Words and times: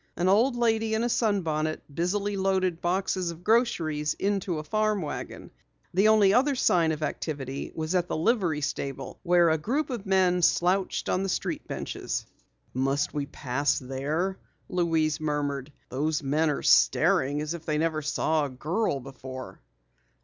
An 0.17 0.27
old 0.27 0.55
lady 0.55 0.95
in 0.95 1.03
a 1.03 1.09
sunbonnet 1.09 1.83
busily 1.93 2.35
loaded 2.35 2.81
boxes 2.81 3.29
of 3.29 3.43
groceries 3.43 4.15
into 4.15 4.57
a 4.57 4.63
farm 4.63 5.03
wagon. 5.03 5.51
The 5.93 6.07
only 6.07 6.33
other 6.33 6.55
sign 6.55 6.91
of 6.91 7.03
activity 7.03 7.71
was 7.75 7.93
at 7.93 8.07
the 8.07 8.17
livery 8.17 8.61
stable 8.61 9.19
where 9.21 9.51
a 9.51 9.59
group 9.59 9.91
of 9.91 10.07
men 10.07 10.41
slouched 10.41 11.07
on 11.07 11.21
the 11.21 11.29
street 11.29 11.67
benches. 11.67 12.25
"Must 12.73 13.13
we 13.13 13.27
pass 13.27 13.77
there?" 13.77 14.39
Louise 14.69 15.19
murmured. 15.19 15.71
"Those 15.89 16.23
men 16.23 16.49
are 16.49 16.63
staring 16.63 17.39
as 17.39 17.53
if 17.53 17.67
they 17.67 17.77
never 17.77 18.01
saw 18.01 18.45
a 18.45 18.49
girl 18.49 19.01
before." 19.01 19.59